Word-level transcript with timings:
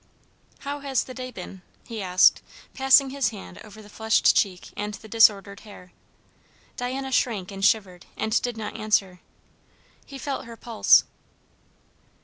"How 0.61 0.79
has 0.79 1.03
the 1.03 1.13
day 1.13 1.29
been?" 1.29 1.61
he 1.85 2.01
asked, 2.01 2.41
passing 2.73 3.11
his 3.11 3.29
hand 3.29 3.59
over 3.59 3.83
the 3.83 3.87
flushed 3.87 4.35
cheek 4.35 4.71
and 4.75 4.95
the 4.95 5.07
disordered 5.07 5.59
hair. 5.59 5.93
Diana 6.75 7.11
shrank 7.11 7.51
and 7.51 7.63
shivered 7.63 8.07
and 8.17 8.41
did 8.41 8.57
not 8.57 8.75
answer. 8.75 9.19
He 10.03 10.17
felt 10.17 10.45
her 10.45 10.57
pulse. 10.57 11.03